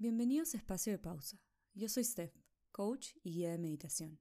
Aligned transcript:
Bienvenidos 0.00 0.54
a 0.54 0.58
Espacio 0.58 0.92
de 0.92 0.98
Pausa. 1.00 1.40
Yo 1.74 1.88
soy 1.88 2.04
Steph, 2.04 2.32
coach 2.70 3.16
y 3.24 3.32
guía 3.32 3.50
de 3.50 3.58
meditación. 3.58 4.20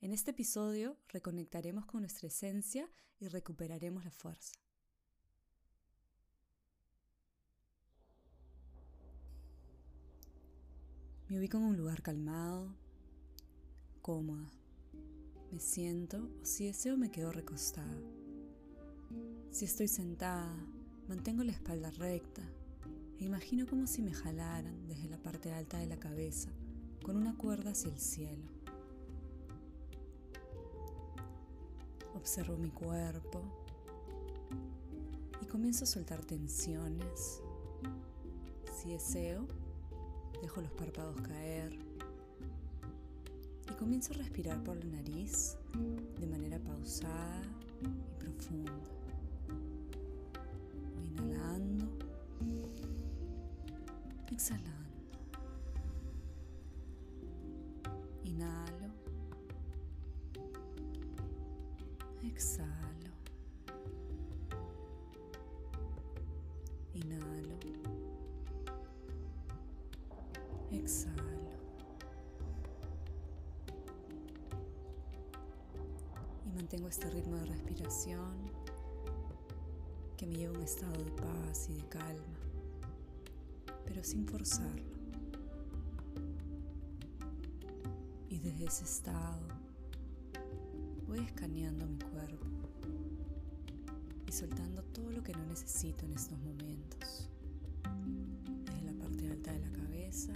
En 0.00 0.12
este 0.12 0.30
episodio 0.30 0.96
reconectaremos 1.08 1.84
con 1.84 2.02
nuestra 2.02 2.28
esencia 2.28 2.88
y 3.18 3.26
recuperaremos 3.26 4.04
la 4.04 4.12
fuerza. 4.12 4.54
Me 11.28 11.40
ubico 11.40 11.56
en 11.56 11.64
un 11.64 11.76
lugar 11.76 12.00
calmado, 12.00 12.72
cómoda. 14.00 14.48
Me 15.50 15.58
siento 15.58 16.30
o 16.40 16.44
si 16.44 16.66
deseo 16.66 16.96
me 16.96 17.10
quedo 17.10 17.32
recostada. 17.32 18.00
Si 19.50 19.64
estoy 19.64 19.88
sentada, 19.88 20.54
mantengo 21.08 21.42
la 21.42 21.50
espalda 21.50 21.90
recta 21.90 22.48
e 23.20 23.24
imagino 23.24 23.66
como 23.66 23.86
si 23.86 24.02
me 24.02 24.12
jalaran 24.12 24.86
desde 24.86 25.08
la 25.08 25.18
parte 25.18 25.52
alta 25.52 25.78
de 25.78 25.86
la 25.86 25.98
cabeza 25.98 26.50
con 27.02 27.16
una 27.16 27.36
cuerda 27.36 27.72
hacia 27.72 27.90
el 27.90 27.98
cielo. 27.98 28.48
Observo 32.14 32.56
mi 32.56 32.70
cuerpo 32.70 33.42
y 35.42 35.46
comienzo 35.46 35.84
a 35.84 35.86
soltar 35.86 36.24
tensiones. 36.24 37.42
Si 38.74 38.90
deseo, 38.90 39.46
dejo 40.40 40.62
los 40.62 40.72
párpados 40.72 41.20
caer 41.20 41.78
y 43.70 43.74
comienzo 43.74 44.14
a 44.14 44.16
respirar 44.16 44.62
por 44.62 44.76
la 44.76 44.84
nariz 44.84 45.56
de 46.18 46.26
manera 46.26 46.58
pausada 46.58 47.42
y 47.82 48.22
profunda. 48.22 48.72
Inhalando 51.02 51.53
exhalando. 54.34 54.90
Inhalo. 58.24 58.90
Exhalo. 62.24 63.12
Inhalo. 66.94 67.58
Exhalo. 70.72 71.22
Y 76.44 76.50
mantengo 76.56 76.88
este 76.88 77.08
ritmo 77.10 77.36
de 77.36 77.46
respiración 77.46 78.34
que 80.16 80.26
me 80.26 80.36
lleva 80.36 80.54
a 80.54 80.58
un 80.58 80.64
estado 80.64 81.04
de 81.04 81.10
paz 81.12 81.68
y 81.68 81.74
de 81.74 81.88
calma 81.88 82.43
pero 83.86 84.02
sin 84.02 84.26
forzarlo. 84.26 84.94
Y 88.28 88.38
desde 88.38 88.66
ese 88.66 88.84
estado 88.84 89.46
voy 91.06 91.20
escaneando 91.20 91.86
mi 91.86 91.98
cuerpo 91.98 92.46
y 94.26 94.32
soltando 94.32 94.82
todo 94.82 95.10
lo 95.10 95.22
que 95.22 95.32
no 95.32 95.44
necesito 95.46 96.04
en 96.04 96.12
estos 96.12 96.38
momentos. 96.38 97.30
Desde 98.64 98.82
la 98.82 98.92
parte 98.94 99.30
alta 99.30 99.52
de 99.52 99.60
la 99.60 99.70
cabeza 99.70 100.32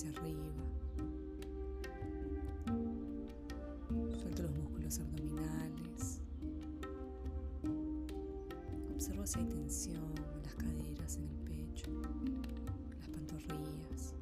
hacia 0.00 0.18
arriba. 0.18 0.44
Suelto 4.18 4.42
los 4.44 4.52
músculos 4.52 4.98
abdominales. 4.98 6.20
Observo 8.94 9.26
si 9.26 9.40
hay 9.40 9.44
tensión 9.46 10.14
en 10.16 10.42
las 10.42 10.54
caderas, 10.54 11.16
en 11.16 11.28
el 11.28 11.36
pecho, 11.36 11.90
las 12.98 13.08
pantorrillas. 13.08 14.14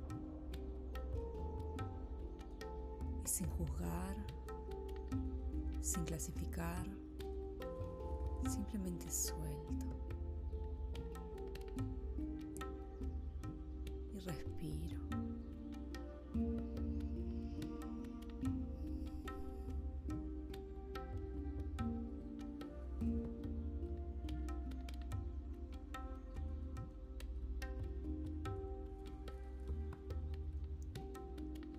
Y 3.25 3.28
sin 3.28 3.47
juzgar, 3.50 4.16
sin 5.81 6.04
clasificar, 6.04 6.86
simplemente 8.48 9.08
suelto 9.10 9.97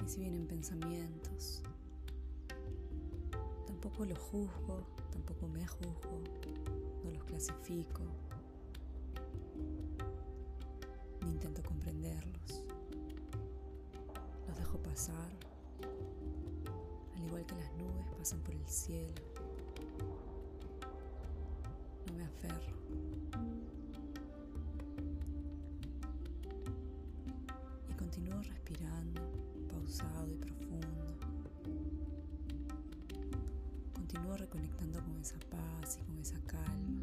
Y 0.06 0.10
si 0.10 0.20
vienen 0.22 0.48
pensamientos, 0.48 1.62
tampoco 3.68 4.06
los 4.06 4.18
juzgo, 4.18 4.82
tampoco 5.12 5.48
me 5.48 5.66
juzgo, 5.68 6.24
no 7.04 7.12
los 7.12 7.24
clasifico, 7.26 8.04
ni 11.22 11.30
intento 11.32 11.62
comprenderlos. 11.64 12.66
Los 14.48 14.58
dejo 14.58 14.78
pasar, 14.80 15.32
al 17.16 17.24
igual 17.26 17.46
que 17.46 17.56
las 17.56 17.72
nubes 17.74 18.08
pasan 18.18 18.40
por 18.42 18.56
el 18.56 18.68
cielo. 18.68 19.22
No 22.08 22.14
me 22.14 22.24
aferro. 22.24 22.74
Y 27.90 27.94
continúo 27.94 28.42
respirando, 28.42 29.22
pausado 29.90 30.32
y 30.32 30.36
profundo. 30.36 31.18
Continúo 33.94 34.38
reconectando 34.38 35.02
con 35.04 35.18
esa 35.18 35.40
paz 35.50 35.98
y 36.00 36.06
con 36.06 36.20
esa 36.20 36.40
calma. 36.42 37.02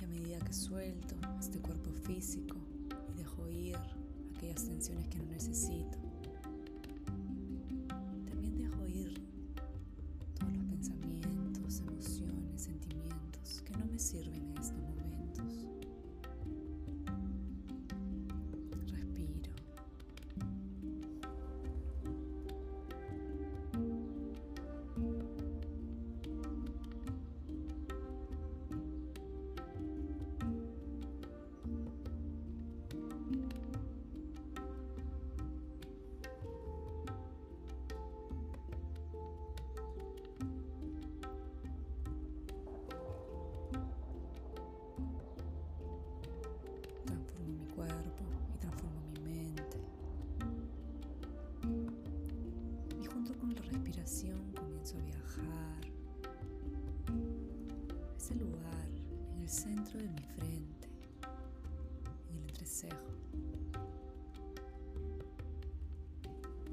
Y 0.00 0.04
a 0.04 0.06
medida 0.06 0.38
que 0.38 0.52
suelto 0.52 1.16
este 1.40 1.58
cuerpo 1.58 1.90
físico 2.06 2.56
y 3.12 3.18
dejo 3.18 3.48
ir 3.48 3.76
aquellas 4.36 4.64
tensiones 4.64 5.08
que 5.08 5.18
no 5.18 5.24
necesito, 5.24 5.98
comienzo 54.10 54.96
a 54.96 55.02
viajar 55.02 55.80
a 57.06 58.16
ese 58.16 58.34
lugar 58.34 58.88
en 59.32 59.42
el 59.42 59.48
centro 59.48 60.00
de 60.00 60.08
mi 60.08 60.22
frente, 60.34 60.88
en 62.28 62.36
el 62.38 62.48
entrecejo. 62.48 63.12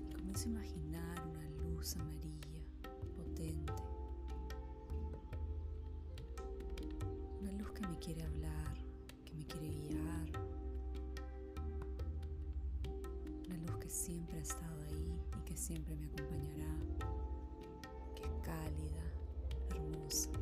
Y 0.09 0.15
comienzo 0.15 0.45
a 0.45 0.49
imaginar 0.49 1.21
una 1.27 1.47
luz 1.61 1.95
amarilla 1.97 2.59
potente. 3.15 3.73
Una 7.39 7.51
luz 7.51 7.71
que 7.71 7.87
me 7.87 7.99
quiere 7.99 8.23
hablar, 8.23 8.73
que 9.23 9.33
me 9.35 9.45
quiere 9.45 9.69
guiar. 9.69 10.29
Una 13.45 13.57
luz 13.57 13.77
que 13.79 13.89
siempre 13.91 14.39
ha 14.39 14.41
estado 14.41 14.81
ahí 14.89 15.21
y 15.37 15.45
que 15.45 15.55
siempre 15.55 15.95
me 15.95 16.07
acompañará. 16.07 17.16
Cálida, 18.47 19.03
hermosa. 19.75 20.36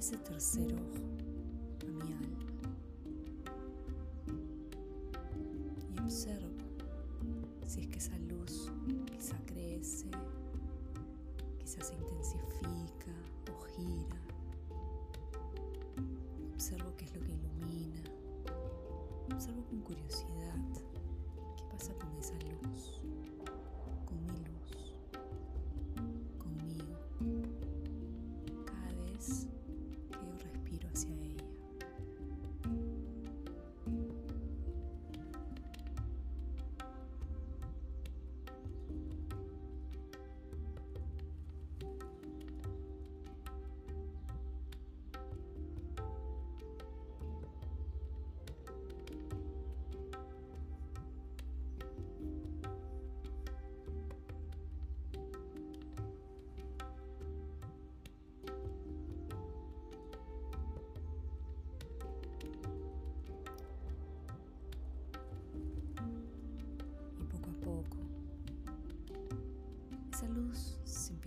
Ese 0.00 0.16
tercer 0.16 0.72
ojo, 0.72 1.09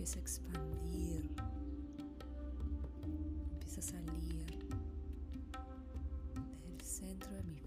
empieza 0.04 0.18
a 0.18 0.22
expandir, 0.22 1.30
empieza 3.52 3.80
a 3.80 3.82
salir 3.82 4.44
desde 6.34 6.74
el 6.74 6.80
centro 6.82 7.32
de 7.32 7.42
mi 7.44 7.63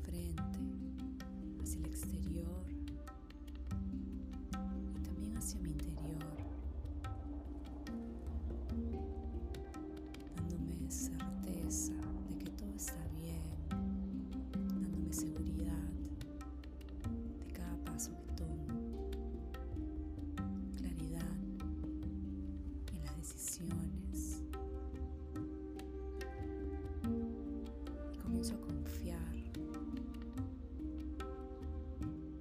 comienzo 28.38 28.54
a 28.54 28.68
confiar. 28.68 29.34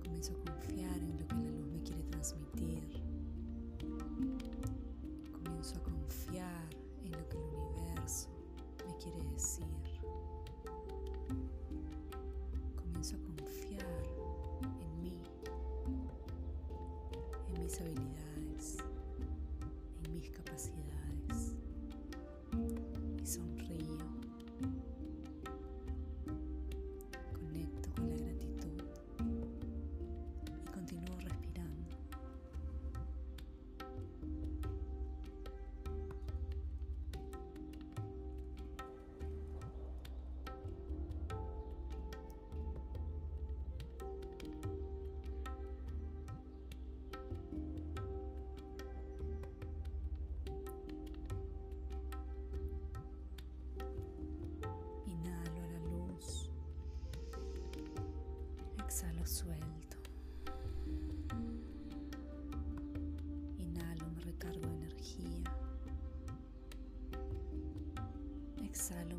Comienzo 0.04 0.32
a 0.34 0.36
confiar 0.44 0.98
en 0.98 1.18
lo 1.18 1.26
que 1.26 1.34
la 1.36 1.50
luz 1.50 1.66
me 1.72 1.82
quiere 1.82 2.02
transmitir. 2.10 3.02
Comienzo 5.32 5.76
a 5.78 5.82
confiar 5.82 6.68
en 7.02 7.12
lo 7.12 7.28
que 7.30 7.38
el 7.38 7.44
universo 7.44 8.28
me 8.86 8.94
quiere 8.98 9.24
decir. 9.30 9.64
Comienzo 12.76 13.16
a 13.16 13.20
confiar 13.20 14.02
en 14.82 15.02
mí, 15.02 15.22
en 17.48 17.62
mis 17.62 17.80
habilidades, 17.80 18.25
exhalo 58.96 59.26
suelto. 59.26 59.98
Inhalo, 63.58 64.10
me 64.14 64.20
recargo 64.22 64.60
de 64.60 64.72
energía. 64.74 65.52
Exhalo, 68.64 69.18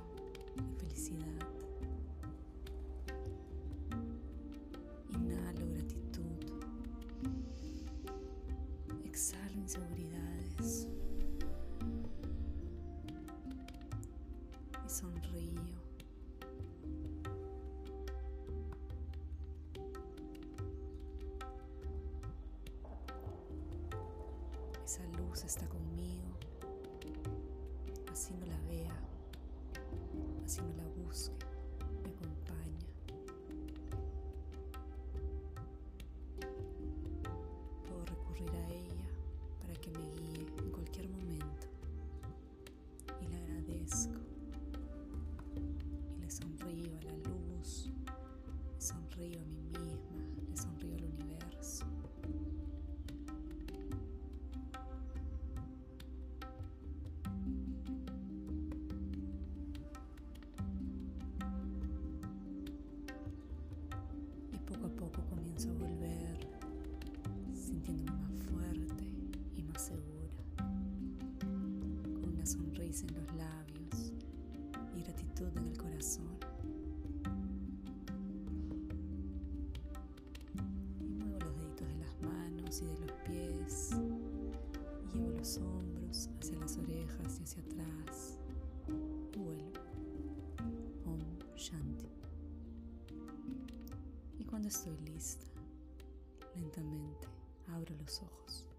está 25.39 25.65
conmigo, 25.67 26.27
así 28.11 28.33
no 28.33 28.45
la 28.45 28.59
vea, 28.69 28.93
así 30.45 30.61
no 30.61 30.75
la 30.75 30.87
busque, 31.03 31.45
más 68.05 68.31
fuerte 68.49 69.05
y 69.55 69.63
más 69.63 69.81
segura, 69.81 70.33
con 72.13 72.33
una 72.33 72.45
sonrisa 72.45 73.05
en 73.07 73.15
los 73.15 73.35
labios 73.35 74.13
y 74.95 75.01
gratitud 75.01 75.47
en 75.57 75.67
el 75.67 75.77
corazón. 75.77 76.37
Y 81.03 81.13
muevo 81.13 81.39
los 81.39 81.55
deditos 81.57 81.87
de 81.87 81.95
las 81.97 82.21
manos 82.21 82.81
y 82.81 82.85
de 82.85 82.99
los 82.99 83.11
pies, 83.25 83.89
llevo 85.13 85.31
los 85.31 85.57
hombros 85.57 86.29
hacia 86.39 86.59
las 86.59 86.77
orejas 86.77 87.39
y 87.39 87.43
hacia 87.43 87.61
atrás. 87.63 88.37
Vuelvo. 89.37 89.71
Om 91.05 91.19
Shanti. 91.57 92.07
Y 94.39 94.43
cuando 94.45 94.67
estoy 94.69 94.97
lista, 95.05 95.45
lentamente 96.55 97.27
abro 97.73 97.95
los 97.95 98.21
ojos. 98.21 98.70